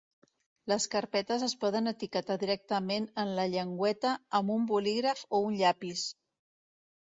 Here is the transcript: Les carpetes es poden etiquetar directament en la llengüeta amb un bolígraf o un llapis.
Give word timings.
Les 0.71 0.85
carpetes 0.93 1.43
es 1.47 1.53
poden 1.63 1.91
etiquetar 1.91 2.37
directament 2.43 3.05
en 3.25 3.35
la 3.41 3.45
llengüeta 3.57 4.15
amb 4.41 4.55
un 4.55 4.67
bolígraf 4.73 5.23
o 5.39 5.43
un 5.51 5.61
llapis. 5.63 6.09